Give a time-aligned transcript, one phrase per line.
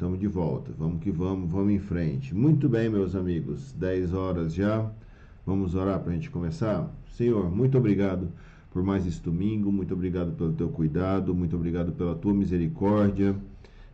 [0.00, 0.72] estamos de volta.
[0.78, 2.34] Vamos que vamos, vamos em frente.
[2.34, 4.90] Muito bem, meus amigos, 10 horas já.
[5.44, 6.90] Vamos orar para a gente começar?
[7.12, 8.32] Senhor, muito obrigado
[8.70, 13.36] por mais este domingo, muito obrigado pelo teu cuidado, muito obrigado pela tua misericórdia.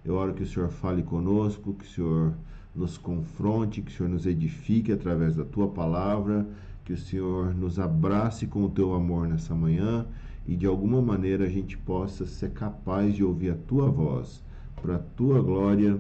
[0.05, 2.35] Eu oro que o Senhor fale conosco, que o Senhor
[2.73, 6.47] nos confronte, que o Senhor nos edifique através da tua palavra,
[6.85, 10.07] que o Senhor nos abrace com o teu amor nessa manhã
[10.47, 14.46] e de alguma maneira a gente possa ser capaz de ouvir a tua voz
[14.81, 15.99] para a tua glória,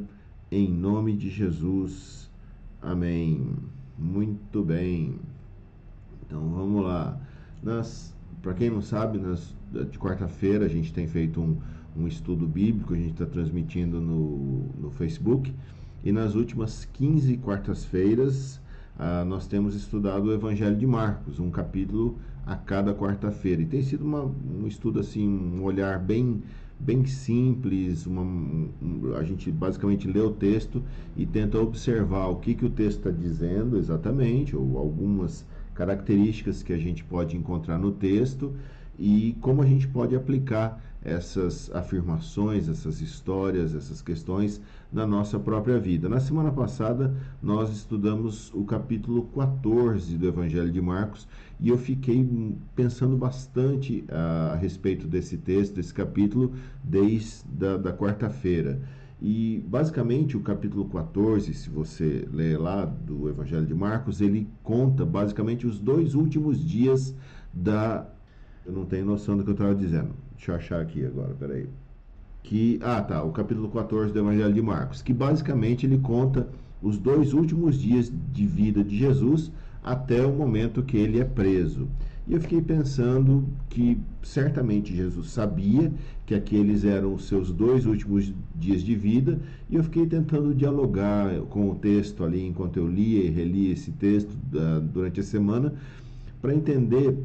[0.50, 2.30] em nome de Jesus.
[2.80, 3.54] Amém.
[3.98, 5.18] Muito bem.
[6.22, 7.18] Então vamos lá.
[8.42, 9.54] Para quem não sabe, nas,
[9.90, 11.56] de quarta-feira a gente tem feito um,
[11.96, 15.52] um estudo bíblico, a gente está transmitindo no, no Facebook.
[16.04, 18.60] E nas últimas 15 quartas-feiras
[18.98, 23.62] ah, nós temos estudado o Evangelho de Marcos, um capítulo a cada quarta-feira.
[23.62, 26.42] E tem sido uma, um estudo assim, um olhar bem
[26.78, 30.82] bem simples, uma, um, a gente basicamente lê o texto
[31.16, 36.72] e tenta observar o que, que o texto está dizendo exatamente, ou algumas características que
[36.72, 38.54] a gente pode encontrar no texto
[38.98, 44.60] e como a gente pode aplicar essas afirmações, essas histórias, essas questões
[44.92, 46.08] na nossa própria vida.
[46.08, 51.28] Na semana passada, nós estudamos o capítulo 14 do Evangelho de Marcos
[51.60, 52.28] e eu fiquei
[52.74, 58.82] pensando bastante a, a respeito desse texto, desse capítulo, desde da, da quarta-feira.
[59.22, 65.06] E basicamente o capítulo 14, se você ler lá do Evangelho de Marcos, ele conta
[65.06, 67.14] basicamente os dois últimos dias
[67.54, 68.06] da.
[68.66, 70.25] Eu não tenho noção do que eu estava dizendo.
[70.36, 71.66] Deixa eu achar aqui agora, peraí.
[72.42, 76.48] Que, ah, tá, o capítulo 14 do Evangelho de Marcos, que basicamente ele conta
[76.80, 79.50] os dois últimos dias de vida de Jesus
[79.82, 81.88] até o momento que ele é preso.
[82.28, 85.92] E eu fiquei pensando que certamente Jesus sabia
[86.26, 89.40] que aqueles eram os seus dois últimos dias de vida,
[89.70, 93.92] e eu fiquei tentando dialogar com o texto ali enquanto eu lia e relia esse
[93.92, 95.72] texto uh, durante a semana,
[96.42, 97.16] para entender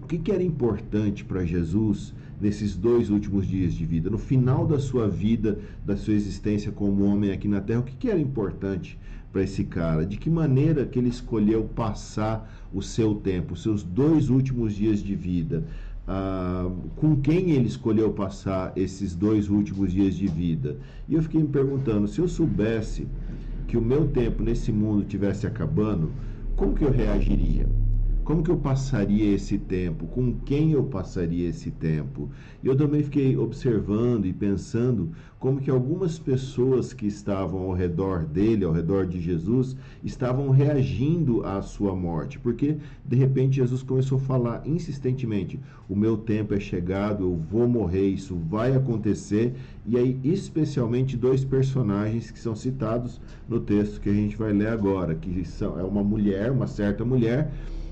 [0.00, 4.66] o que, que era importante para Jesus nesses dois últimos dias de vida, no final
[4.66, 8.20] da sua vida, da sua existência como homem aqui na Terra, o que, que era
[8.20, 8.98] importante
[9.32, 10.06] para esse cara?
[10.06, 15.02] De que maneira que ele escolheu passar o seu tempo, os seus dois últimos dias
[15.02, 15.64] de vida?
[16.06, 20.78] Ah, com quem ele escolheu passar esses dois últimos dias de vida?
[21.08, 23.06] E eu fiquei me perguntando, se eu soubesse
[23.66, 26.10] que o meu tempo nesse mundo tivesse acabando,
[26.56, 27.68] como que eu reagiria?
[28.28, 30.06] Como que eu passaria esse tempo?
[30.06, 32.28] Com quem eu passaria esse tempo?
[32.62, 38.26] E eu também fiquei observando e pensando como que algumas pessoas que estavam ao redor
[38.26, 39.74] dele, ao redor de Jesus,
[40.04, 45.58] estavam reagindo à sua morte, porque de repente Jesus começou a falar insistentemente:
[45.88, 49.54] "O meu tempo é chegado, eu vou morrer, isso vai acontecer".
[49.86, 54.68] E aí, especialmente dois personagens que são citados no texto que a gente vai ler
[54.68, 57.50] agora, que são é uma mulher, uma certa mulher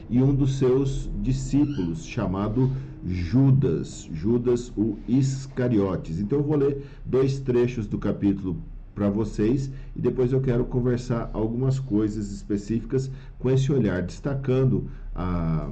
[0.09, 2.71] e um dos seus discípulos, chamado
[3.05, 6.21] Judas, Judas o Iscariotes.
[6.21, 8.57] Então eu vou ler dois trechos do capítulo
[8.95, 15.71] para vocês e depois eu quero conversar algumas coisas específicas com esse olhar, destacando a,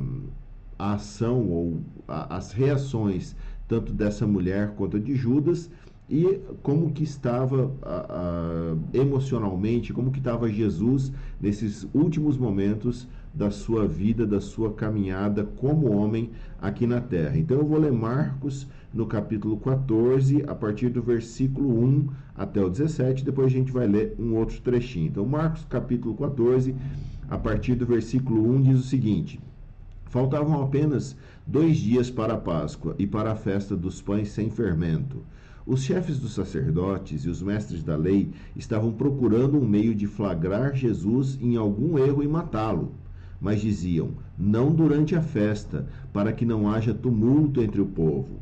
[0.78, 3.34] a ação ou a, as reações
[3.66, 5.70] tanto dessa mulher quanto de Judas
[6.08, 7.72] e como que estava
[8.92, 15.90] emocionalmente, como que estava Jesus nesses últimos momentos da sua vida, da sua caminhada como
[15.90, 16.30] homem
[16.62, 17.36] aqui na terra.
[17.36, 22.70] Então eu vou ler Marcos no capítulo 14, a partir do versículo 1 até o
[22.70, 25.08] 17, depois a gente vai ler um outro trechinho.
[25.08, 26.76] Então Marcos capítulo 14,
[27.28, 29.40] a partir do versículo 1 diz o seguinte:
[30.04, 35.24] Faltavam apenas dois dias para a Páscoa e para a festa dos pães sem fermento.
[35.66, 40.76] Os chefes dos sacerdotes e os mestres da lei estavam procurando um meio de flagrar
[40.76, 42.92] Jesus em algum erro e matá-lo
[43.44, 48.40] mas diziam: Não durante a festa, para que não haja tumulto entre o povo.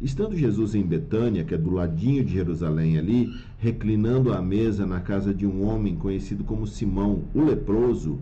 [0.00, 5.00] Estando Jesus em Betânia, que é do ladinho de Jerusalém ali, reclinando à mesa na
[5.00, 8.20] casa de um homem conhecido como Simão, o leproso,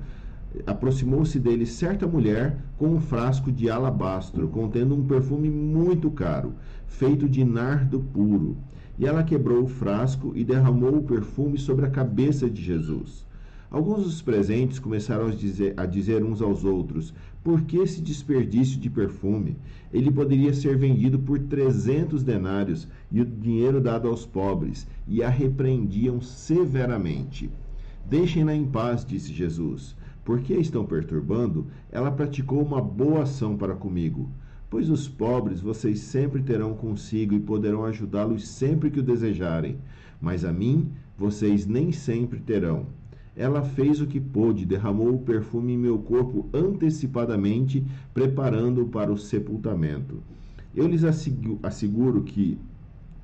[0.67, 6.55] aproximou-se dele certa mulher com um frasco de alabastro, contendo um perfume muito caro,
[6.88, 8.56] feito de nardo puro.
[8.99, 13.25] E ela quebrou o frasco e derramou o perfume sobre a cabeça de Jesus.
[13.70, 18.78] Alguns dos presentes começaram a dizer, a dizer uns aos outros: Por que esse desperdício
[18.78, 19.56] de perfume?
[19.92, 25.28] Ele poderia ser vendido por trezentos denários e o dinheiro dado aos pobres, e a
[25.28, 27.50] repreendiam severamente.
[28.08, 29.96] Deixem-na em paz, disse Jesus.
[30.24, 31.66] Por que a estão perturbando?
[31.90, 34.30] Ela praticou uma boa ação para comigo.
[34.70, 39.78] Pois os pobres vocês sempre terão consigo e poderão ajudá-los sempre que o desejarem.
[40.20, 42.86] Mas a mim vocês nem sempre terão.
[43.36, 47.84] Ela fez o que pôde, derramou o perfume em meu corpo antecipadamente,
[48.14, 50.22] preparando-o para o sepultamento.
[50.74, 51.04] Eu lhes
[51.62, 52.58] asseguro que,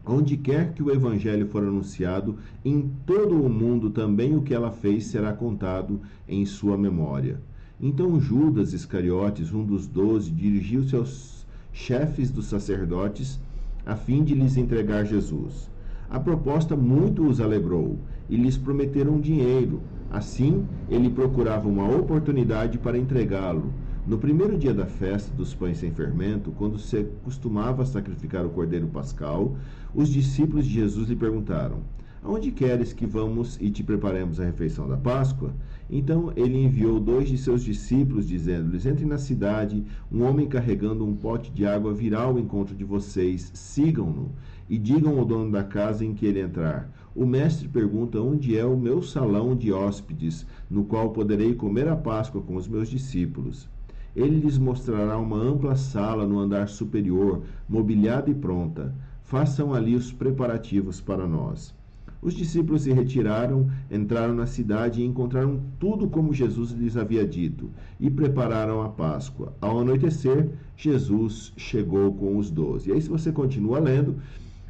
[0.04, 4.70] onde quer que o Evangelho for anunciado, em todo o mundo também o que ela
[4.70, 7.40] fez será contado em sua memória.
[7.80, 13.40] Então Judas Iscariotes, um dos doze, dirigiu-se aos chefes dos sacerdotes
[13.84, 15.70] a fim de lhes entregar Jesus.
[16.08, 17.98] A proposta muito os alegrou
[18.32, 19.82] e lhes prometeram dinheiro.
[20.10, 23.70] Assim, ele procurava uma oportunidade para entregá-lo.
[24.06, 28.86] No primeiro dia da festa dos pães sem fermento, quando se costumava sacrificar o cordeiro
[28.86, 29.54] pascal,
[29.94, 31.80] os discípulos de Jesus lhe perguntaram:
[32.24, 35.52] Aonde queres que vamos e te preparemos a refeição da Páscoa?
[35.90, 41.14] Então ele enviou dois de seus discípulos, dizendo-lhes: Entrem na cidade, um homem carregando um
[41.14, 44.30] pote de água virá ao encontro de vocês, sigam-no
[44.70, 46.90] e digam ao dono da casa em que ele entrar.
[47.14, 51.94] O mestre pergunta onde é o meu salão de hóspedes, no qual poderei comer a
[51.94, 53.68] Páscoa com os meus discípulos.
[54.16, 58.94] Ele lhes mostrará uma ampla sala no andar superior, mobiliada e pronta.
[59.22, 61.74] Façam ali os preparativos para nós.
[62.22, 67.68] Os discípulos se retiraram, entraram na cidade e encontraram tudo como Jesus lhes havia dito,
[67.98, 69.52] e prepararam a Páscoa.
[69.60, 72.90] Ao anoitecer, Jesus chegou com os doze.
[72.90, 74.16] E aí, se você continua lendo,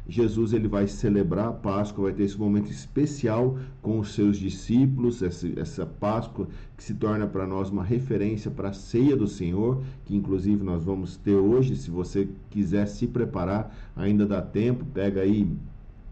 [0.07, 5.21] Jesus ele vai celebrar a Páscoa, vai ter esse momento especial com os seus discípulos,
[5.21, 9.81] essa, essa Páscoa que se torna para nós uma referência para a ceia do Senhor,
[10.05, 11.77] que inclusive nós vamos ter hoje.
[11.77, 15.49] Se você quiser se preparar, ainda dá tempo, pega aí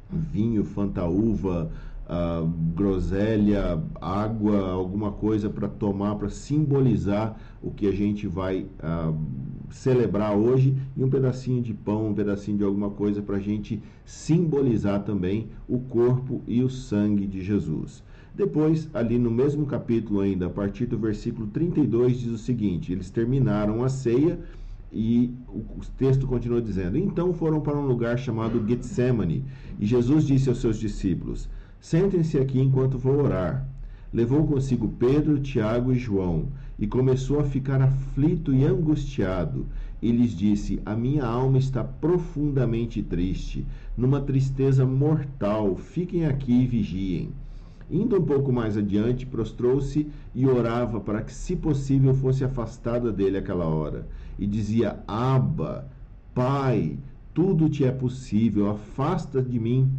[0.09, 1.69] vinho, fantaúva,
[2.11, 9.17] uh, groselha, água, alguma coisa para tomar, para simbolizar o que a gente vai uh,
[9.71, 13.81] celebrar hoje, e um pedacinho de pão, um pedacinho de alguma coisa para a gente
[14.05, 18.03] simbolizar também o corpo e o sangue de Jesus.
[18.33, 23.09] Depois, ali no mesmo capítulo ainda, a partir do versículo 32, diz o seguinte: eles
[23.09, 24.39] terminaram a ceia
[24.91, 25.63] e o
[25.97, 29.45] texto continua dizendo: Então foram para um lugar chamado Getsemane,
[29.79, 33.67] e Jesus disse aos seus discípulos: Sentem-se aqui enquanto vou orar.
[34.13, 36.47] Levou consigo Pedro, Tiago e João,
[36.77, 39.65] e começou a ficar aflito e angustiado,
[40.01, 43.65] e lhes disse: A minha alma está profundamente triste,
[43.95, 45.75] numa tristeza mortal.
[45.77, 47.29] Fiquem aqui e vigiem.
[47.89, 53.37] Indo um pouco mais adiante, prostrou-se e orava para que, se possível, fosse afastada dele
[53.37, 54.07] aquela hora
[54.37, 55.87] e dizia: Abba,
[56.33, 56.97] Pai,
[57.33, 59.89] tudo te é possível, afasta de mim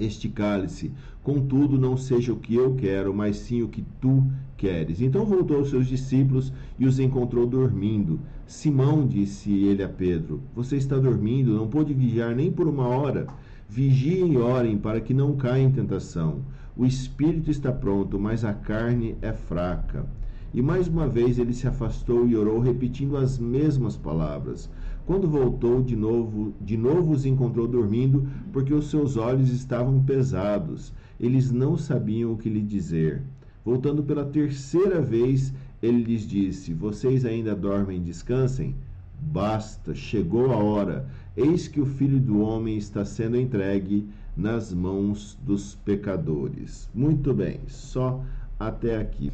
[0.00, 0.90] este cálice.
[1.22, 4.24] Contudo, não seja o que eu quero, mas sim o que tu
[4.56, 5.00] queres.
[5.00, 8.20] Então voltou aos seus discípulos e os encontrou dormindo.
[8.46, 13.26] Simão disse ele a Pedro: Você está dormindo, não pôde vigiar nem por uma hora.
[13.68, 16.40] Vigiem e orem para que não caia em tentação.
[16.76, 20.06] O espírito está pronto, mas a carne é fraca.
[20.52, 24.68] E mais uma vez ele se afastou e orou, repetindo as mesmas palavras.
[25.10, 30.92] Quando voltou de novo, de novo os encontrou dormindo, porque os seus olhos estavam pesados.
[31.18, 33.20] Eles não sabiam o que lhe dizer.
[33.64, 35.52] Voltando pela terceira vez,
[35.82, 38.76] ele lhes disse: Vocês ainda dormem descansem?
[39.20, 41.08] Basta, chegou a hora.
[41.36, 44.06] Eis que o filho do homem está sendo entregue
[44.36, 46.88] nas mãos dos pecadores.
[46.94, 48.22] Muito bem, só
[48.60, 49.32] até aqui.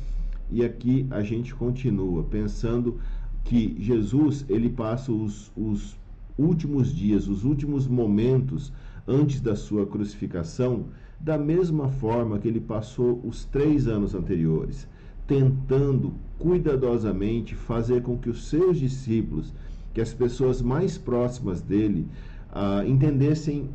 [0.50, 2.98] E aqui a gente continua pensando
[3.46, 5.96] que Jesus ele passa os, os
[6.36, 8.72] últimos dias, os últimos momentos
[9.06, 10.86] antes da sua crucificação,
[11.20, 14.88] da mesma forma que ele passou os três anos anteriores,
[15.28, 19.54] tentando cuidadosamente fazer com que os seus discípulos,
[19.94, 22.06] que as pessoas mais próximas dele,
[22.50, 23.70] uh, entendessem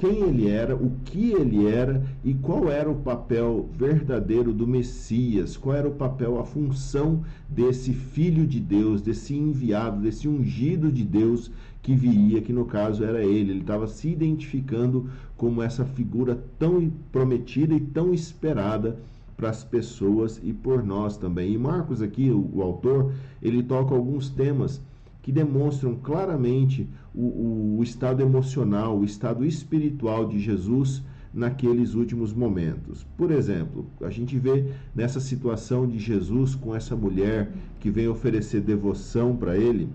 [0.00, 5.58] quem ele era, o que ele era e qual era o papel verdadeiro do Messias,
[5.58, 11.04] qual era o papel, a função desse filho de Deus, desse enviado, desse ungido de
[11.04, 11.50] Deus
[11.82, 13.50] que viria, que no caso era ele.
[13.50, 18.98] Ele estava se identificando como essa figura tão prometida e tão esperada
[19.36, 21.52] para as pessoas e por nós também.
[21.52, 24.80] E Marcos aqui, o, o autor, ele toca alguns temas
[25.22, 33.06] que demonstram claramente o, o, estado emocional, o estado espiritual de Jesus naqueles últimos momentos.
[33.16, 38.60] Por exemplo, a gente vê nessa situação de Jesus com essa mulher que vem oferecer
[38.60, 39.88] devoção para ele,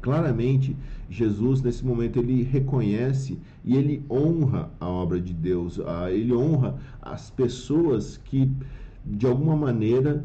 [0.00, 0.76] claramente
[1.08, 5.80] Jesus nesse momento ele reconhece e ele honra a obra de Deus,
[6.10, 8.50] ele honra as pessoas que
[9.04, 10.24] de alguma maneira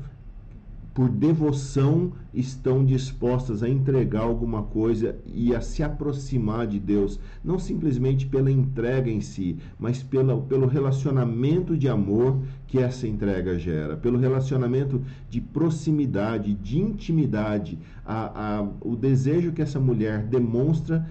[0.94, 7.58] por devoção estão dispostas a entregar alguma coisa e a se aproximar de Deus, não
[7.58, 13.98] simplesmente pela entrega em si, mas pela, pelo relacionamento de amor que essa entrega gera,
[13.98, 21.08] pelo relacionamento de proximidade, de intimidade, a, a, o desejo que essa mulher demonstra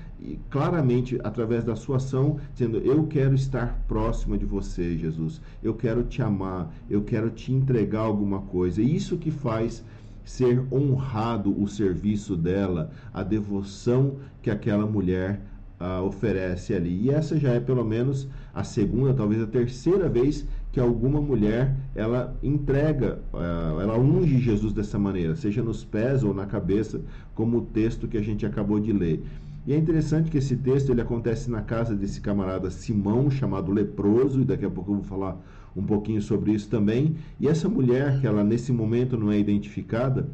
[0.50, 6.02] claramente através da sua ação, dizendo: Eu quero estar próxima de você, Jesus, eu quero
[6.04, 8.82] te amar, eu quero te entregar alguma coisa.
[8.82, 9.84] Isso que faz
[10.28, 15.40] ser honrado o serviço dela, a devoção que aquela mulher
[15.80, 17.04] uh, oferece ali.
[17.04, 21.74] E essa já é pelo menos a segunda, talvez a terceira vez que alguma mulher
[21.94, 27.00] ela entrega, uh, ela unge Jesus dessa maneira, seja nos pés ou na cabeça,
[27.34, 29.24] como o texto que a gente acabou de ler.
[29.66, 34.42] E é interessante que esse texto ele acontece na casa desse camarada Simão, chamado leproso,
[34.42, 35.38] e daqui a pouco eu vou falar
[35.76, 37.16] um pouquinho sobre isso também.
[37.40, 40.28] E essa mulher, que ela nesse momento não é identificada,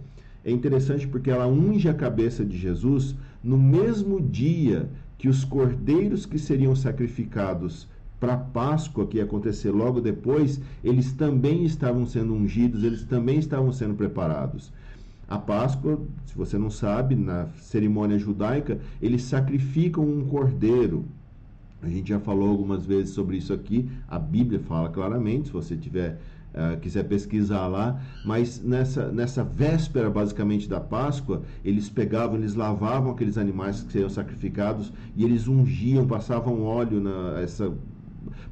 [0.45, 6.27] é interessante porque ela unge a cabeça de Jesus no mesmo dia que os cordeiros
[6.27, 7.89] que seriam sacrificados
[8.21, 13.39] para a Páscoa, que ia acontecer logo depois, eles também estavam sendo ungidos, eles também
[13.39, 14.73] estavam sendo preparados.
[15.29, 21.05] A Páscoa, se você não sabe, na cerimônia judaica, eles sacrificam um cordeiro.
[21.85, 23.89] A gente já falou algumas vezes sobre isso aqui.
[24.09, 26.19] A Bíblia fala claramente, se você tiver
[26.55, 33.11] uh, quiser pesquisar lá, mas nessa, nessa véspera basicamente da Páscoa, eles pegavam, eles lavavam
[33.11, 37.73] aqueles animais que seriam sacrificados e eles ungiam, passavam óleo na essa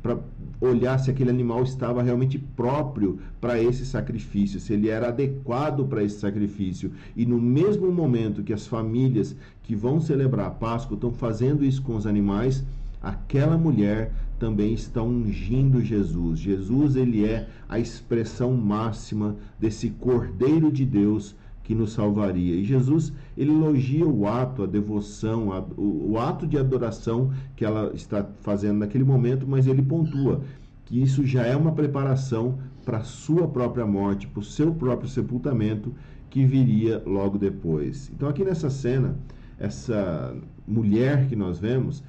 [0.03, 0.19] para
[0.61, 6.03] olhar se aquele animal estava realmente próprio para esse sacrifício, se ele era adequado para
[6.03, 6.93] esse sacrifício.
[7.17, 11.83] E no mesmo momento que as famílias que vão celebrar a Páscoa estão fazendo isso
[11.83, 12.65] com os animais,
[13.03, 16.39] aquela mulher também está ungindo Jesus.
[16.39, 22.57] Jesus ele é a expressão máxima desse Cordeiro de Deus que nos salvaria.
[22.57, 27.65] E Jesus ele elogia o ato, a devoção, a, o, o, ato de adoração que
[27.65, 30.43] ela está fazendo naquele momento, mas ele pontua
[30.85, 35.09] que isso já é uma preparação para a sua própria morte, para o seu próprio
[35.09, 35.95] sepultamento
[36.29, 38.11] que viria logo depois.
[38.15, 39.17] Então aqui nessa cena,
[39.59, 40.35] essa
[40.67, 42.03] mulher que nós vemos,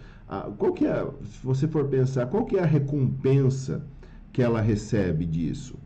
[0.57, 3.85] qual que é, se você for pensar, qual que é a recompensa
[4.31, 5.77] que ela recebe disso?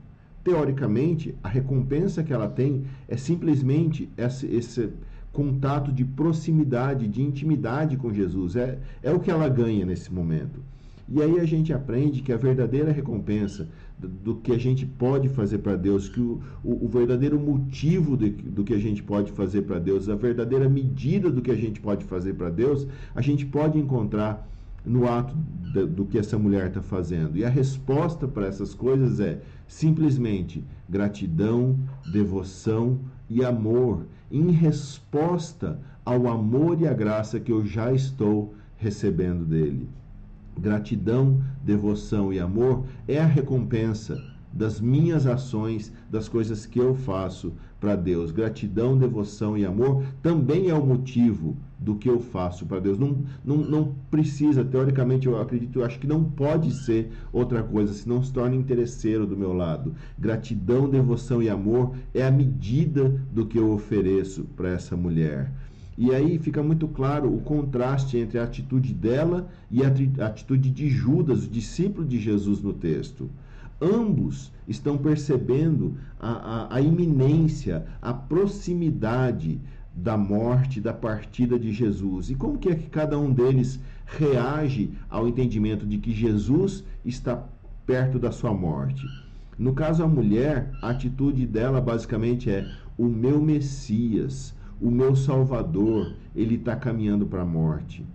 [0.47, 4.89] teoricamente, a recompensa que ela tem é simplesmente esse, esse
[5.33, 8.55] contato de proximidade, de intimidade com Jesus.
[8.55, 10.61] É, é o que ela ganha nesse momento.
[11.09, 15.59] E aí a gente aprende que a verdadeira recompensa do, que a gente pode fazer
[15.59, 19.63] para Deus, que o, o, o, verdadeiro motivo de, do que a gente pode fazer
[19.63, 22.85] para Deus, a verdadeira medida do que a gente pode fazer para Deus,
[23.15, 24.47] a gente pode encontrar
[24.85, 25.35] no ato
[25.95, 27.37] do que essa mulher está fazendo.
[27.37, 31.77] E a resposta para essas coisas é simplesmente gratidão,
[32.11, 32.99] devoção
[33.29, 39.89] e amor, em resposta ao amor e à graça que eu já estou recebendo dele.
[40.59, 44.21] Gratidão, devoção e amor é a recompensa
[44.51, 48.31] das minhas ações, das coisas que eu faço para Deus.
[48.31, 52.97] Gratidão, devoção e amor também é o motivo do que eu faço para Deus.
[52.97, 57.93] Não, não, não precisa, teoricamente, eu acredito, eu acho que não pode ser outra coisa,
[57.93, 59.93] se não se torna interesseiro do meu lado.
[60.17, 65.51] Gratidão, devoção e amor é a medida do que eu ofereço para essa mulher.
[65.97, 69.87] E aí fica muito claro o contraste entre a atitude dela e a
[70.25, 73.29] atitude de Judas, o discípulo de Jesus no texto
[73.81, 79.59] ambos estão percebendo a, a, a, iminência, a proximidade
[79.93, 82.29] da morte, da partida de Jesus.
[82.29, 87.43] E como que é que cada um deles reage ao entendimento de que Jesus está
[87.85, 89.05] perto da sua morte?
[89.57, 96.13] No caso a mulher, a atitude dela basicamente é: o meu Messias, o meu Salvador,
[96.35, 98.05] ele está caminhando para a morte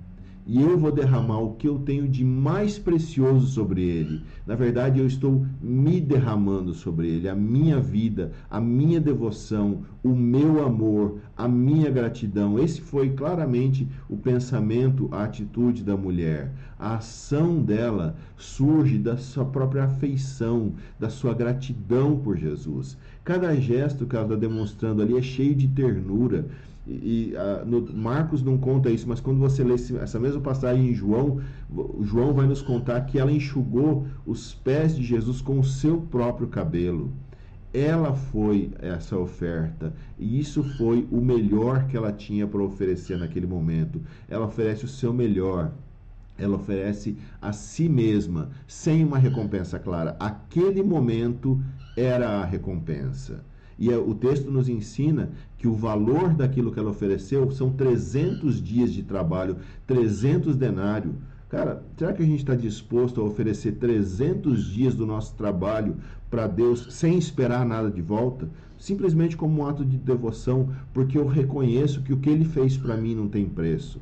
[0.44, 4.22] e eu vou derramar o que eu tenho de mais precioso sobre ele.
[4.44, 10.08] Na verdade, eu estou me derramando sobre ele, a minha vida, a minha devoção, o
[10.08, 12.58] meu amor, a minha gratidão.
[12.58, 16.52] Esse foi claramente o pensamento, a atitude da mulher.
[16.76, 22.98] A ação dela surge da sua própria afeição, da sua gratidão por Jesus.
[23.24, 26.46] Cada gesto que ela está demonstrando ali é cheio de ternura
[26.86, 30.94] e, uh, no, Marcos não conta isso, mas quando você lê essa mesma passagem em
[30.94, 31.40] João,
[32.00, 36.48] João vai nos contar que ela enxugou os pés de Jesus com o seu próprio
[36.48, 37.12] cabelo.
[37.72, 43.46] Ela foi essa oferta, e isso foi o melhor que ela tinha para oferecer naquele
[43.46, 44.00] momento.
[44.28, 45.72] Ela oferece o seu melhor,
[46.36, 50.16] ela oferece a si mesma, sem uma recompensa clara.
[50.18, 51.62] Aquele momento
[51.96, 53.44] era a recompensa.
[53.78, 58.62] E é, o texto nos ensina que o valor daquilo que ela ofereceu são 300
[58.62, 59.56] dias de trabalho,
[59.86, 61.14] 300 denários.
[61.48, 65.96] Cara, será que a gente está disposto a oferecer 300 dias do nosso trabalho
[66.30, 68.48] para Deus sem esperar nada de volta?
[68.78, 72.96] Simplesmente como um ato de devoção, porque eu reconheço que o que Ele fez para
[72.96, 74.00] mim não tem preço.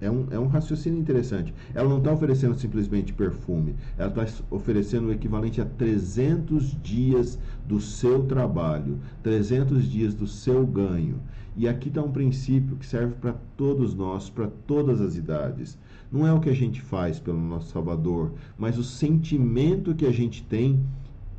[0.00, 1.52] É um, é um raciocínio interessante.
[1.74, 7.80] Ela não está oferecendo simplesmente perfume, ela está oferecendo o equivalente a 300 dias do
[7.80, 11.20] seu trabalho, 300 dias do seu ganho.
[11.56, 15.76] E aqui está um princípio que serve para todos nós, para todas as idades.
[16.10, 20.12] Não é o que a gente faz pelo nosso Salvador, mas o sentimento que a
[20.12, 20.80] gente tem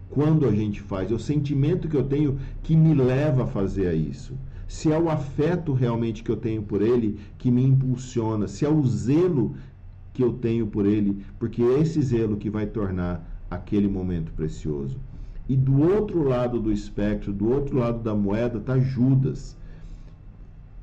[0.09, 3.93] quando a gente faz, é o sentimento que eu tenho que me leva a fazer
[3.93, 4.33] isso
[4.69, 8.69] se é o afeto realmente que eu tenho por ele que me impulsiona, se é
[8.69, 9.55] o zelo
[10.13, 14.99] que eu tenho por ele, porque é esse zelo que vai tornar aquele momento precioso.
[15.49, 19.57] E do outro lado do espectro, do outro lado da moeda, está Judas.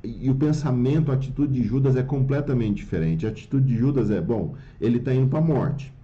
[0.02, 3.24] E o pensamento, a atitude de Judas é completamente diferente.
[3.24, 5.94] A atitude de Judas é: bom, ele está indo para a morte.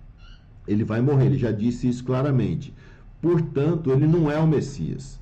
[0.69, 2.73] Ele vai morrer, ele já disse isso claramente.
[3.21, 5.21] Portanto, ele não é o Messias.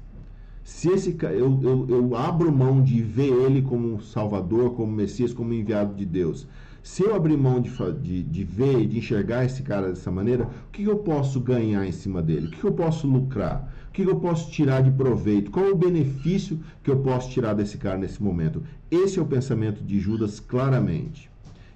[0.72, 5.52] Se esse eu, eu, eu abro mão de ver ele como Salvador, como Messias, como
[5.52, 6.46] enviado de Deus.
[6.82, 10.44] Se eu abrir mão de, de, de ver e de enxergar esse cara dessa maneira,
[10.44, 12.46] o que eu posso ganhar em cima dele?
[12.46, 13.70] O que eu posso lucrar?
[13.88, 15.50] O que eu posso tirar de proveito?
[15.50, 18.62] Qual o benefício que eu posso tirar desse cara nesse momento?
[18.90, 21.29] Esse é o pensamento de Judas claramente.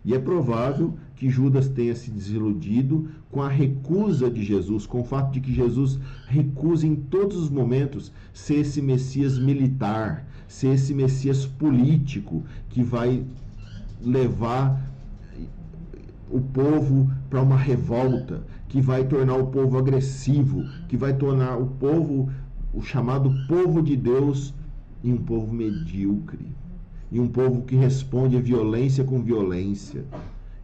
[0.04, 5.04] E é provável que Judas tenha se desiludido com a recusa de Jesus, com o
[5.04, 10.92] fato de que Jesus recusa em todos os momentos ser esse Messias militar, ser esse
[10.92, 13.25] Messias político que vai
[14.02, 14.92] levar
[16.30, 21.66] o povo para uma revolta, que vai tornar o povo agressivo, que vai tornar o
[21.66, 22.30] povo,
[22.75, 24.52] o chamado povo de Deus,
[25.02, 26.54] em um povo medíocre
[27.14, 30.04] e um povo que responde a violência com violência.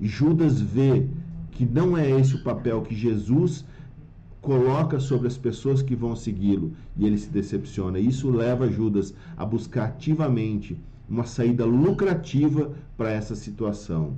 [0.01, 1.07] Judas vê
[1.53, 3.65] que não é esse o papel que Jesus
[4.43, 8.01] coloca sobre as pessoas que vão segui-lo e ele se decepciona.
[8.01, 10.77] Isso leva Judas a buscar ativamente
[11.09, 14.15] uma saída lucrativa para essa situação.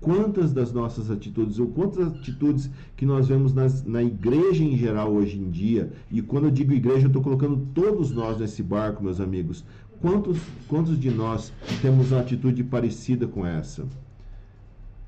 [0.00, 5.12] Quantas das nossas atitudes, ou quantas atitudes que nós vemos nas, na igreja em geral
[5.12, 9.02] hoje em dia, e quando eu digo igreja, eu estou colocando todos nós nesse barco,
[9.02, 9.64] meus amigos,
[10.00, 13.86] Quantos, quantos de nós temos uma atitude parecida com essa?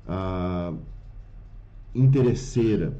[0.07, 0.73] Ah,
[1.93, 2.97] interesseira,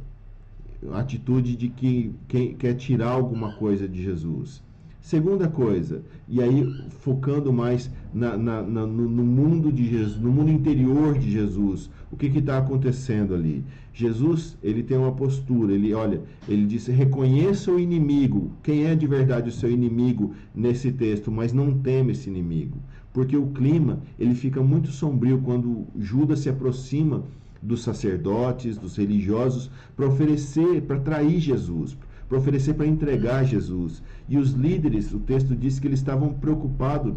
[0.94, 4.62] atitude de que quem quer tirar alguma coisa de Jesus.
[5.02, 6.68] Segunda coisa, e aí
[7.00, 11.90] focando mais na, na, na, no, no, mundo de Jesus, no mundo interior de Jesus,
[12.12, 13.64] o que está acontecendo ali?
[13.94, 19.08] Jesus, ele tem uma postura, ele olha, ele disse, reconheça o inimigo, quem é de
[19.08, 22.78] verdade o seu inimigo nesse texto, mas não teme esse inimigo,
[23.14, 27.24] porque o clima, ele fica muito sombrio quando Judas se aproxima
[27.62, 31.98] dos sacerdotes, dos religiosos, para oferecer, para trair Jesus,
[32.30, 34.04] para oferecer para entregar Jesus.
[34.30, 37.16] E os líderes, o texto diz que eles estavam preocupados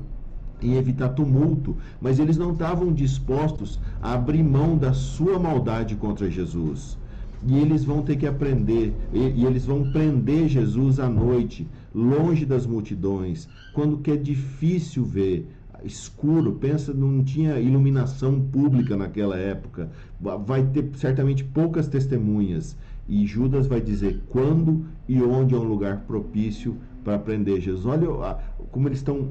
[0.62, 6.30] em evitar tumulto, mas eles não estavam dispostos a abrir mão da sua maldade contra
[6.30, 6.96] Jesus.
[7.44, 12.46] E eles vão ter que aprender, e, e eles vão prender Jesus à noite, longe
[12.46, 15.48] das multidões, quando que é difícil ver,
[15.84, 22.76] escuro, pensa, não tinha iluminação pública naquela época, vai ter certamente poucas testemunhas.
[23.08, 27.84] E Judas vai dizer quando e onde é um lugar propício para prender Jesus.
[27.86, 28.38] Olha
[28.70, 29.30] como eles estão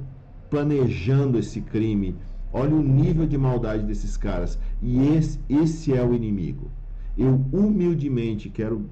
[0.50, 2.16] planejando esse crime.
[2.54, 4.60] Olha o nível de maldade desses caras.
[4.82, 6.70] E esse, esse é o inimigo.
[7.18, 8.86] Eu humildemente quero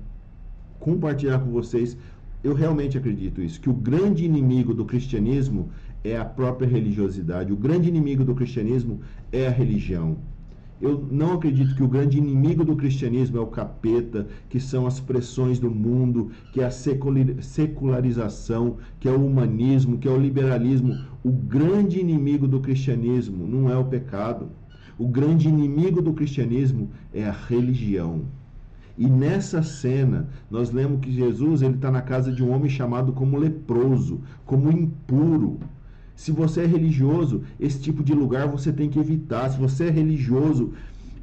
[0.79, 1.97] compartilhar com vocês.
[2.41, 5.69] Eu realmente acredito isso, que o grande inimigo do cristianismo
[6.05, 7.51] é a própria religiosidade.
[7.51, 10.17] O grande inimigo do cristianismo é a religião.
[10.81, 14.99] Eu não acredito que o grande inimigo do cristianismo é o capeta, que são as
[14.99, 20.97] pressões do mundo, que é a secularização, que é o humanismo, que é o liberalismo.
[21.21, 24.47] O grande inimigo do cristianismo não é o pecado.
[24.97, 28.21] O grande inimigo do cristianismo é a religião.
[28.97, 33.37] E nessa cena, nós lemos que Jesus está na casa de um homem chamado como
[33.37, 35.59] leproso, como impuro.
[36.19, 39.49] Se você é religioso, esse tipo de lugar você tem que evitar.
[39.49, 40.73] Se você é religioso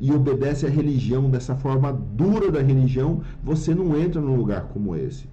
[0.01, 4.97] e obedece à religião dessa forma dura da religião, você não entra num lugar como
[4.97, 5.29] esse.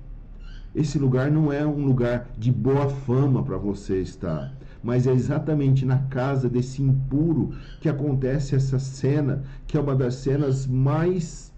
[0.75, 5.85] Esse lugar não é um lugar de boa fama para você estar, mas é exatamente
[5.85, 11.52] na casa desse impuro que acontece essa cena, que é uma das cenas mais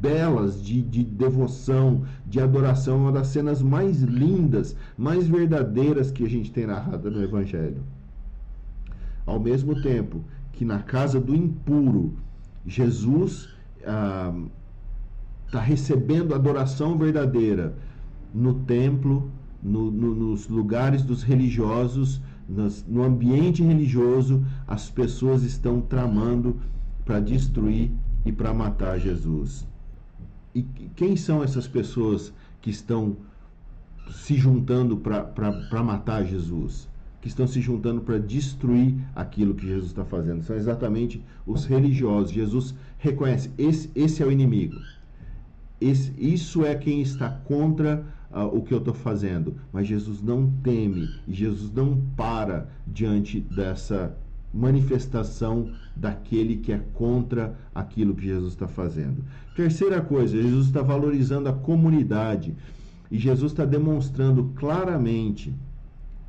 [0.00, 6.28] belas de, de devoção, de adoração, uma das cenas mais lindas, mais verdadeiras que a
[6.28, 7.82] gente tem narrada no Evangelho.
[9.26, 12.14] Ao mesmo tempo que na casa do impuro,
[12.66, 14.34] Jesus está
[15.52, 17.74] ah, recebendo adoração verdadeira
[18.32, 19.30] no templo,
[19.62, 22.22] no, no, nos lugares dos religiosos,
[22.88, 26.56] no ambiente religioso, as pessoas estão tramando
[27.04, 27.92] para destruir
[28.24, 29.69] e para matar Jesus.
[30.54, 30.62] E
[30.96, 33.16] quem são essas pessoas que estão
[34.10, 36.88] se juntando para matar Jesus?
[37.20, 40.42] Que estão se juntando para destruir aquilo que Jesus está fazendo?
[40.42, 42.32] São exatamente os religiosos.
[42.32, 44.76] Jesus reconhece: esse, esse é o inimigo.
[45.80, 49.56] Esse, isso é quem está contra uh, o que eu estou fazendo.
[49.72, 54.16] Mas Jesus não teme, Jesus não para diante dessa
[54.52, 59.24] manifestação daquele que é contra aquilo que Jesus está fazendo.
[59.54, 62.54] Terceira coisa, Jesus está valorizando a comunidade
[63.10, 65.54] e Jesus está demonstrando claramente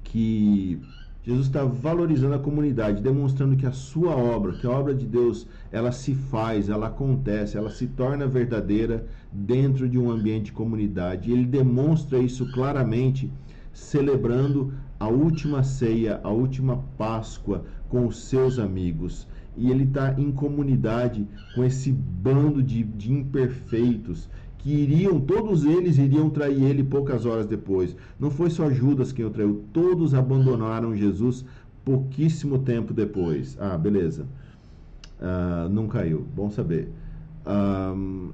[0.04, 0.80] que
[1.24, 5.46] Jesus está valorizando a comunidade, demonstrando que a sua obra, que a obra de Deus,
[5.72, 11.30] ela se faz, ela acontece, ela se torna verdadeira dentro de um ambiente de comunidade.
[11.30, 13.32] E ele demonstra isso claramente
[13.72, 19.28] celebrando a última ceia, a última Páscoa com os seus amigos.
[19.56, 25.98] E ele está em comunidade com esse bando de, de imperfeitos que iriam, todos eles
[25.98, 27.96] iriam trair ele poucas horas depois.
[28.20, 31.44] Não foi só Judas quem o traiu, todos abandonaram Jesus
[31.84, 33.58] pouquíssimo tempo depois.
[33.60, 34.26] Ah, beleza.
[35.20, 36.90] Uh, não caiu, bom saber.
[37.46, 38.32] Uh,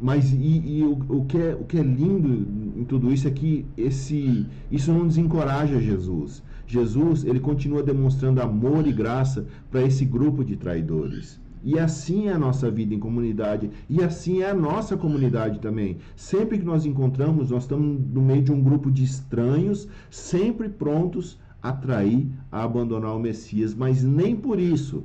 [0.00, 2.46] mas e, e o, o, que é, o que é lindo
[2.80, 6.42] em tudo isso é que esse, isso não desencoraja Jesus.
[6.68, 11.40] Jesus ele continua demonstrando amor e graça para esse grupo de traidores.
[11.64, 15.96] E assim é a nossa vida em comunidade, e assim é a nossa comunidade também.
[16.14, 21.38] Sempre que nós encontramos, nós estamos no meio de um grupo de estranhos, sempre prontos
[21.60, 25.02] a trair, a abandonar o Messias, mas nem por isso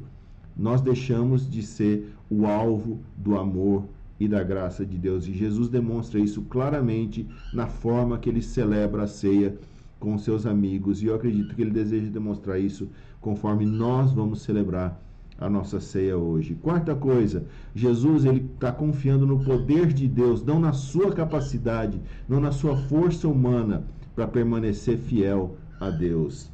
[0.56, 3.86] nós deixamos de ser o alvo do amor
[4.20, 5.28] e da graça de Deus.
[5.28, 9.58] E Jesus demonstra isso claramente na forma que ele celebra a ceia
[10.04, 12.90] com seus amigos, e eu acredito que ele deseja demonstrar isso
[13.22, 15.02] conforme nós vamos celebrar
[15.40, 16.56] a nossa ceia hoje.
[16.56, 22.42] Quarta coisa, Jesus ele está confiando no poder de Deus, não na sua capacidade, não
[22.42, 26.52] na sua força humana para permanecer fiel a Deus.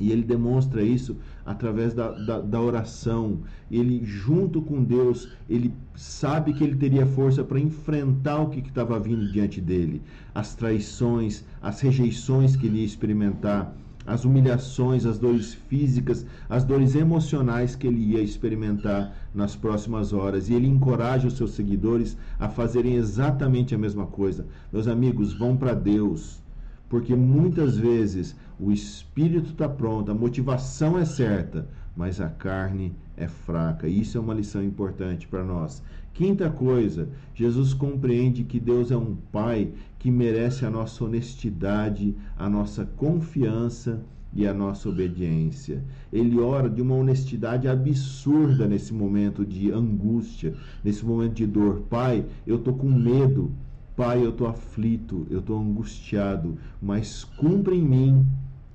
[0.00, 1.14] E ele demonstra isso
[1.48, 3.38] através da, da, da, oração.
[3.70, 9.00] Ele, junto com Deus, ele sabe que ele teria força para enfrentar o que estava
[9.00, 10.02] vindo diante dele,
[10.34, 13.74] as traições, as rejeições que ele ia experimentar
[14.06, 20.48] as humilhações, as dores físicas, as dores emocionais que ele ia experimentar nas próximas horas.
[20.48, 24.46] E ele encoraja os seus seguidores a fazerem exatamente a mesma coisa.
[24.72, 26.42] Meus amigos, vão para Deus,
[26.88, 33.28] porque muitas vezes o espírito está pronto, a motivação é certa, mas a carne é
[33.28, 33.88] fraca.
[33.88, 35.82] Isso é uma lição importante para nós.
[36.14, 42.48] Quinta coisa, Jesus compreende que Deus é um Pai que merece a nossa honestidade, a
[42.48, 44.00] nossa confiança
[44.32, 45.82] e a nossa obediência.
[46.12, 51.82] Ele ora de uma honestidade absurda nesse momento de angústia, nesse momento de dor.
[51.88, 53.50] Pai, eu estou com medo.
[53.98, 58.24] Pai, eu estou aflito, eu estou angustiado, mas cumpra em mim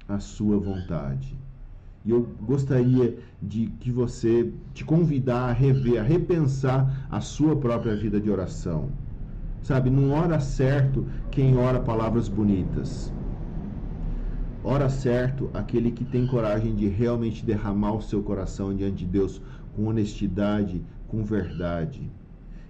[0.05, 1.33] a sua vontade.
[2.05, 7.95] E eu gostaria de que você te convidar a rever, a repensar a sua própria
[7.95, 8.89] vida de oração.
[9.61, 13.09] Sabe, não ora certo quem ora palavras bonitas.
[14.61, 19.41] Ora certo aquele que tem coragem de realmente derramar o seu coração diante de Deus
[19.73, 22.11] com honestidade, com verdade.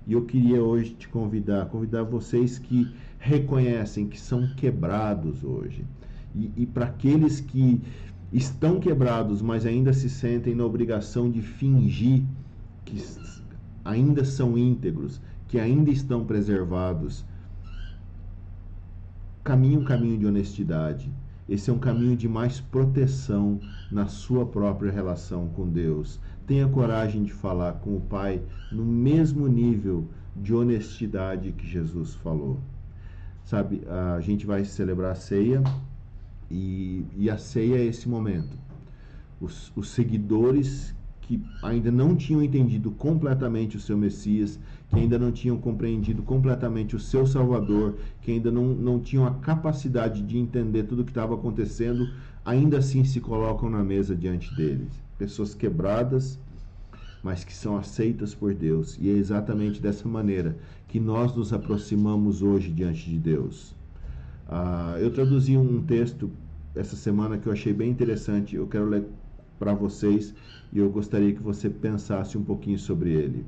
[0.05, 5.85] E eu queria hoje te convidar, convidar vocês que reconhecem que são quebrados hoje.
[6.35, 7.81] E, e para aqueles que
[8.31, 12.23] estão quebrados, mas ainda se sentem na obrigação de fingir
[12.83, 13.01] que
[13.85, 17.23] ainda são íntegros, que ainda estão preservados.
[19.43, 21.11] Caminhe um caminho de honestidade.
[21.47, 23.59] Esse é um caminho de mais proteção
[23.91, 26.19] na sua própria relação com Deus.
[26.45, 32.59] Tenha coragem de falar com o Pai no mesmo nível de honestidade que Jesus falou.
[33.45, 33.81] Sabe,
[34.15, 35.63] a gente vai celebrar a ceia
[36.49, 38.57] e, e a ceia é esse momento.
[39.39, 45.31] Os, os seguidores que ainda não tinham entendido completamente o seu Messias, que ainda não
[45.31, 50.83] tinham compreendido completamente o seu Salvador, que ainda não, não tinham a capacidade de entender
[50.83, 52.09] tudo o que estava acontecendo,
[52.43, 55.02] ainda assim se colocam na mesa diante deles.
[55.17, 56.39] Pessoas quebradas,
[57.23, 58.97] mas que são aceitas por Deus.
[58.99, 63.75] E é exatamente dessa maneira que nós nos aproximamos hoje diante de Deus.
[64.47, 66.29] Ah, eu traduzi um texto
[66.75, 68.55] essa semana que eu achei bem interessante.
[68.55, 69.05] Eu quero ler
[69.57, 70.33] para vocês
[70.71, 73.45] e eu gostaria que você pensasse um pouquinho sobre ele.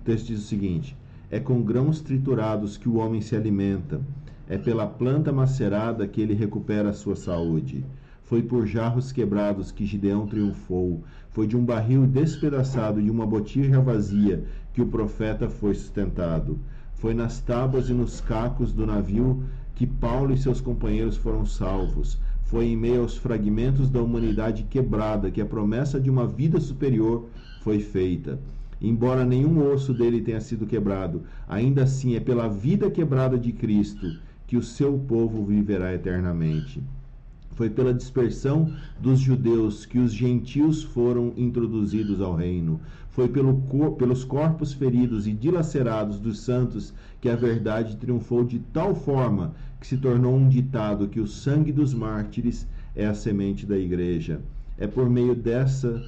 [0.00, 0.96] O texto diz o seguinte:
[1.30, 4.00] É com grãos triturados que o homem se alimenta,
[4.48, 7.84] é pela planta macerada que ele recupera a sua saúde.
[8.28, 11.02] Foi por jarros quebrados que Gideão triunfou.
[11.30, 16.58] Foi de um barril despedaçado e de uma botija vazia que o profeta foi sustentado.
[16.92, 22.18] Foi nas tábuas e nos cacos do navio que Paulo e seus companheiros foram salvos.
[22.42, 27.30] Foi em meio aos fragmentos da humanidade quebrada que a promessa de uma vida superior
[27.62, 28.38] foi feita.
[28.78, 34.18] Embora nenhum osso dele tenha sido quebrado, ainda assim é pela vida quebrada de Cristo
[34.46, 36.82] que o seu povo viverá eternamente.
[37.58, 42.80] Foi pela dispersão dos judeus que os gentios foram introduzidos ao reino.
[43.10, 48.60] Foi pelo cor, pelos corpos feridos e dilacerados dos santos que a verdade triunfou de
[48.72, 53.66] tal forma que se tornou um ditado que o sangue dos mártires é a semente
[53.66, 54.40] da igreja.
[54.78, 56.00] É por meio dessa.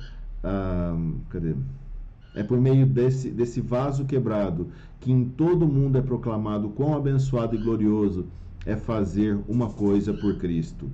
[1.30, 1.56] Cadê?
[2.32, 4.68] É por meio desse, desse vaso quebrado
[5.00, 8.28] que em todo o mundo é proclamado quão abençoado e glorioso
[8.64, 10.88] é fazer uma coisa por Cristo.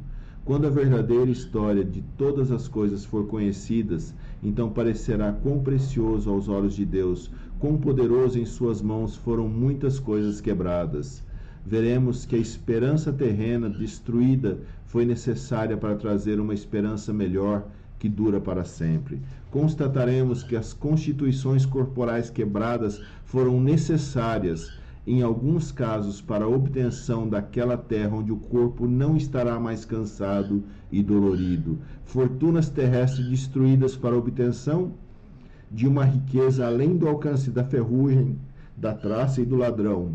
[0.47, 6.49] Quando a verdadeira história de todas as coisas for conhecidas, então parecerá quão precioso aos
[6.49, 11.21] olhos de Deus, quão poderoso em suas mãos foram muitas coisas quebradas.
[11.67, 17.67] Veremos que a esperança terrena destruída foi necessária para trazer uma esperança melhor
[17.99, 19.19] que dura para sempre.
[19.51, 24.71] Constataremos que as constituições corporais quebradas foram necessárias
[25.07, 31.03] em alguns casos, para obtenção daquela terra onde o corpo não estará mais cansado e
[31.03, 31.79] dolorido.
[32.05, 34.93] Fortunas terrestres destruídas para obtenção
[35.71, 38.37] de uma riqueza além do alcance da ferrugem,
[38.77, 40.13] da traça e do ladrão.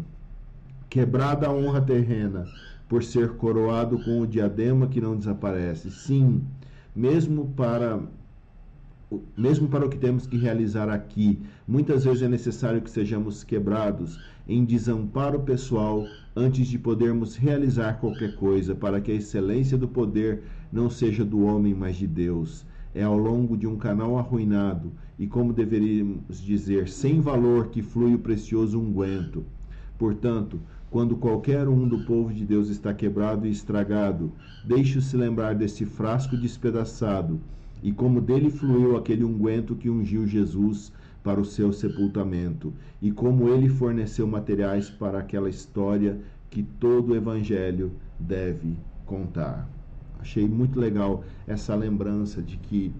[0.89, 2.45] Quebrada a honra terrena,
[2.89, 5.89] por ser coroado com o diadema que não desaparece.
[5.89, 6.41] Sim,
[6.93, 8.01] mesmo para
[9.35, 14.17] mesmo para o que temos que realizar aqui, muitas vezes é necessário que sejamos quebrados
[14.47, 20.43] em desamparo pessoal antes de podermos realizar qualquer coisa, para que a excelência do poder
[20.71, 22.65] não seja do homem, mas de Deus.
[22.95, 28.15] É ao longo de um canal arruinado e, como deveríamos dizer, sem valor, que flui
[28.15, 29.43] o precioso unguento.
[29.97, 34.31] Portanto, quando qualquer um do povo de Deus está quebrado e estragado,
[34.65, 37.39] deixe-se lembrar desse frasco despedaçado
[37.81, 40.91] e como dele fluiu aquele unguento que ungiu Jesus
[41.23, 47.91] para o seu sepultamento, e como ele forneceu materiais para aquela história que todo evangelho
[48.19, 49.69] deve contar.
[50.19, 52.93] Achei muito legal essa lembrança de que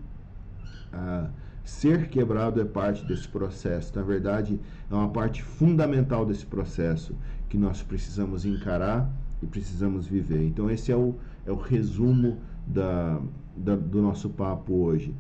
[0.92, 1.30] ah,
[1.64, 3.96] ser quebrado é parte desse processo.
[3.96, 7.16] Na verdade, é uma parte fundamental desse processo
[7.48, 10.44] que nós precisamos encarar e precisamos viver.
[10.44, 11.16] Então, esse é o,
[11.46, 12.38] é o resumo
[12.74, 13.20] da,
[13.56, 15.14] da, do nosso papo hoje.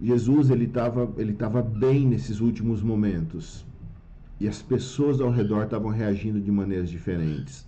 [0.00, 3.64] Jesus ele estava ele tava bem nesses últimos momentos
[4.38, 7.66] e as pessoas ao redor estavam reagindo de maneiras diferentes.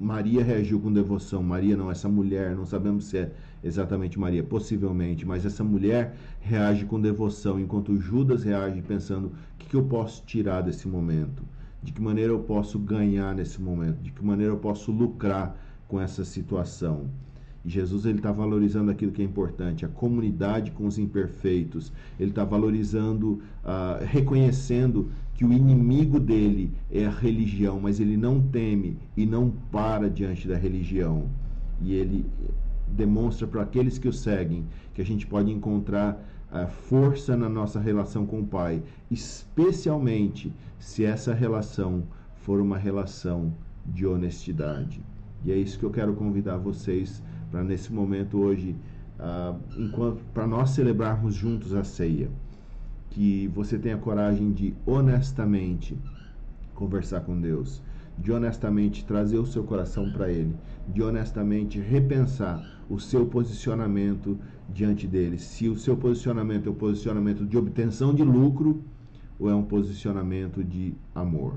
[0.00, 1.42] Maria reagiu com devoção.
[1.42, 6.86] Maria não, essa mulher, não sabemos se é exatamente Maria, possivelmente, mas essa mulher reage
[6.86, 11.42] com devoção, enquanto Judas reage pensando: o que, que eu posso tirar desse momento?
[11.82, 14.00] De que maneira eu posso ganhar nesse momento?
[14.02, 15.54] De que maneira eu posso lucrar
[15.88, 17.08] com essa situação?
[17.64, 21.92] Jesus ele está valorizando aquilo que é importante, a comunidade com os imperfeitos.
[22.18, 28.40] Ele está valorizando, uh, reconhecendo que o inimigo dele é a religião, mas ele não
[28.40, 31.26] teme e não para diante da religião.
[31.80, 32.24] E ele
[32.88, 37.78] demonstra para aqueles que o seguem que a gente pode encontrar a força na nossa
[37.78, 42.04] relação com o Pai, especialmente se essa relação
[42.36, 43.52] for uma relação
[43.84, 45.02] de honestidade.
[45.44, 48.76] E é isso que eu quero convidar vocês para nesse momento hoje,
[49.18, 52.30] uh, para nós celebrarmos juntos a ceia,
[53.10, 55.96] que você tenha coragem de honestamente
[56.74, 57.82] conversar com Deus,
[58.18, 60.54] de honestamente trazer o seu coração para Ele,
[60.88, 65.38] de honestamente repensar o seu posicionamento diante dele.
[65.38, 68.82] Se o seu posicionamento é um posicionamento de obtenção de lucro
[69.38, 71.54] ou é um posicionamento de amor.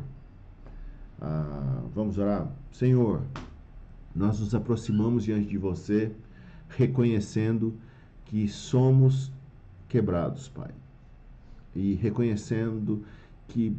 [1.19, 2.51] Ah, vamos orar?
[2.71, 3.21] Senhor,
[4.15, 6.11] nós nos aproximamos diante de você,
[6.69, 7.73] reconhecendo
[8.25, 9.31] que somos
[9.87, 10.71] quebrados, Pai.
[11.75, 13.03] E reconhecendo
[13.47, 13.75] que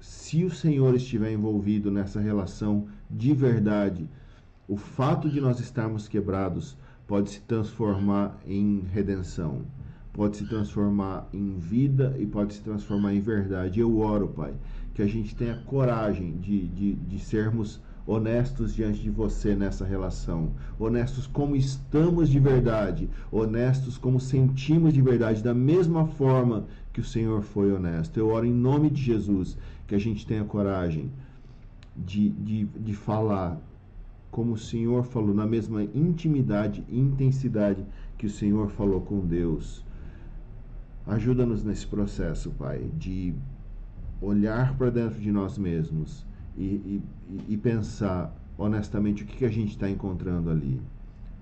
[0.00, 4.08] se o Senhor estiver envolvido nessa relação de verdade,
[4.68, 6.76] o fato de nós estarmos quebrados
[7.06, 9.62] pode se transformar em redenção,
[10.12, 13.80] pode se transformar em vida e pode se transformar em verdade.
[13.80, 14.54] Eu oro, Pai,
[14.94, 20.52] que a gente tenha coragem de, de, de sermos honestos diante de você nessa relação,
[20.78, 27.04] honestos como estamos de verdade, honestos como sentimos de verdade, da mesma forma que o
[27.04, 28.16] Senhor foi honesto.
[28.18, 31.10] Eu oro em nome de Jesus que a gente tenha coragem
[31.94, 33.60] de, de, de falar
[34.30, 37.84] como o Senhor falou, na mesma intimidade e intensidade
[38.16, 39.84] que o Senhor falou com Deus.
[41.06, 43.34] Ajuda-nos nesse processo, Pai, de
[44.18, 46.26] olhar para dentro de nós mesmos
[46.58, 47.02] e,
[47.48, 50.80] e, pensar honestamente o que, que a gente está encontrando ali.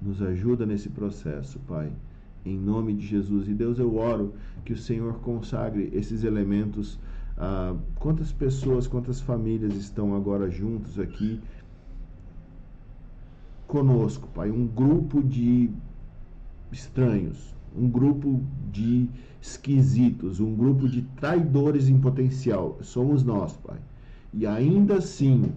[0.01, 1.91] Nos ajuda nesse processo, Pai.
[2.45, 3.49] Em nome de Jesus.
[3.49, 6.99] E Deus, eu oro que o Senhor consagre esses elementos.
[7.39, 11.41] Ah, quantas pessoas, quantas famílias estão agora juntos aqui
[13.67, 14.51] conosco, Pai?
[14.51, 15.71] Um grupo de
[16.71, 19.09] estranhos, um grupo de
[19.41, 22.79] esquisitos, um grupo de traidores em potencial.
[22.83, 23.79] Somos nós, Pai.
[24.33, 25.53] E ainda assim,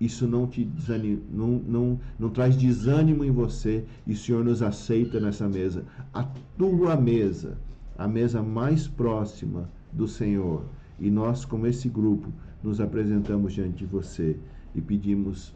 [0.00, 4.62] isso não te desanima, não, não, não traz desânimo em você e o Senhor nos
[4.62, 5.84] aceita nessa mesa.
[6.12, 6.24] A
[6.56, 7.58] tua mesa,
[7.98, 10.64] a mesa mais próxima do Senhor.
[10.98, 12.32] E nós, como esse grupo,
[12.62, 14.36] nos apresentamos diante de você
[14.74, 15.54] e pedimos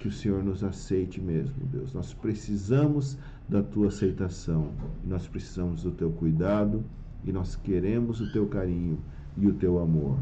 [0.00, 1.92] que o Senhor nos aceite mesmo, Deus.
[1.92, 3.16] Nós precisamos
[3.48, 4.72] da tua aceitação,
[5.06, 6.82] nós precisamos do teu cuidado
[7.24, 8.98] e nós queremos o teu carinho
[9.36, 10.18] e o teu amor.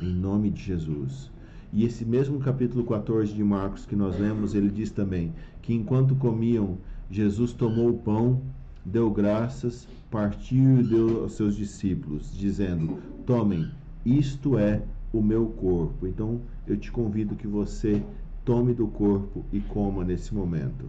[0.00, 1.30] Em nome de Jesus.
[1.72, 5.32] E esse mesmo capítulo 14 de Marcos que nós lemos, ele diz também
[5.62, 6.78] que enquanto comiam,
[7.10, 8.40] Jesus tomou o pão,
[8.84, 13.70] deu graças, partiu e deu aos seus discípulos, dizendo: Tomem,
[14.04, 14.82] isto é
[15.12, 16.06] o meu corpo.
[16.06, 18.02] Então eu te convido que você
[18.44, 20.86] tome do corpo e coma nesse momento.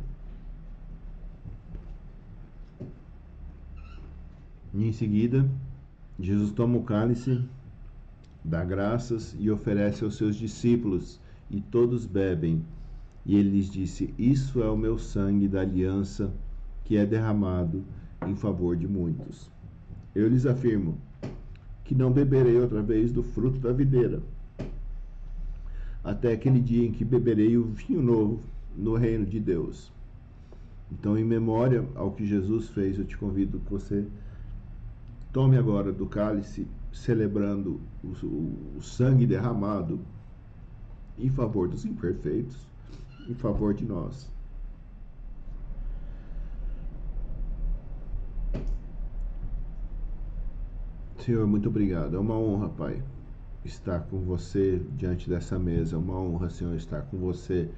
[4.74, 5.48] E em seguida,
[6.20, 7.42] Jesus toma o cálice,
[8.44, 12.64] dá graças e oferece aos seus discípulos, e todos bebem.
[13.26, 16.34] E ele lhes disse: Isso é o meu sangue da aliança
[16.84, 17.84] que é derramado
[18.28, 19.50] em favor de muitos.
[20.16, 20.98] Eu lhes afirmo
[21.84, 24.22] que não beberei outra vez do fruto da videira,
[26.04, 28.40] até aquele dia em que beberei o vinho novo
[28.76, 29.92] no reino de Deus.
[30.92, 34.06] Então, em memória ao que Jesus fez, eu te convido que você
[35.32, 40.00] Tome agora do cálice, celebrando o, o, sangue derramado
[41.18, 42.68] em favor dos imperfeitos,
[43.28, 44.30] em favor de nós.
[51.20, 52.16] Senhor, muito obrigado.
[52.16, 53.04] É uma honra, Pai,
[53.64, 55.96] estar com você diante dessa mesa.
[55.96, 57.70] É uma honra, Senhor, estar com você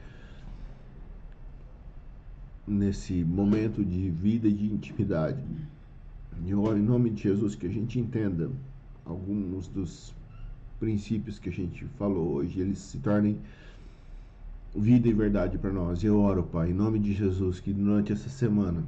[2.65, 5.43] nesse momento de vida e de intimidade.
[6.45, 8.49] E em nome de Jesus que a gente entenda
[9.05, 10.13] alguns dos
[10.79, 13.37] princípios que a gente falou hoje, eles se tornem
[14.75, 16.03] vida e verdade para nós.
[16.03, 18.83] Eu oro, Pai, em nome de Jesus, que durante essa semana,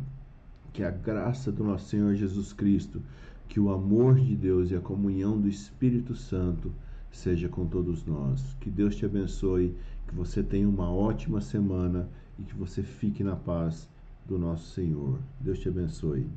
[0.74, 3.02] que a graça do nosso Senhor Jesus Cristo,
[3.48, 6.72] que o amor de Deus e a comunhão do Espírito Santo
[7.12, 8.56] seja com todos nós.
[8.60, 9.76] Que Deus te abençoe,
[10.08, 13.88] que você tenha uma ótima semana e que você fique na paz
[14.26, 15.20] do nosso Senhor.
[15.40, 16.28] Deus te abençoe.